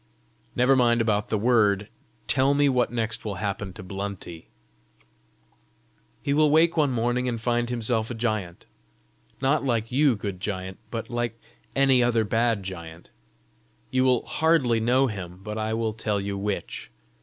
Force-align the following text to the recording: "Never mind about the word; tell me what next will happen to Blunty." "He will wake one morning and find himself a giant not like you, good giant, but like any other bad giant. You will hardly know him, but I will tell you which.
"Never 0.55 0.75
mind 0.75 0.99
about 0.99 1.29
the 1.29 1.37
word; 1.37 1.87
tell 2.27 2.55
me 2.55 2.67
what 2.67 2.91
next 2.91 3.23
will 3.23 3.35
happen 3.35 3.71
to 3.73 3.83
Blunty." 3.83 4.47
"He 6.23 6.33
will 6.33 6.49
wake 6.49 6.75
one 6.75 6.89
morning 6.89 7.27
and 7.27 7.39
find 7.39 7.69
himself 7.69 8.09
a 8.09 8.15
giant 8.15 8.65
not 9.43 9.63
like 9.63 9.91
you, 9.91 10.15
good 10.15 10.39
giant, 10.39 10.79
but 10.89 11.11
like 11.11 11.39
any 11.75 12.01
other 12.01 12.23
bad 12.23 12.63
giant. 12.63 13.11
You 13.91 14.03
will 14.03 14.25
hardly 14.25 14.79
know 14.79 15.05
him, 15.05 15.39
but 15.43 15.59
I 15.59 15.75
will 15.75 15.93
tell 15.93 16.19
you 16.19 16.35
which. 16.35 16.89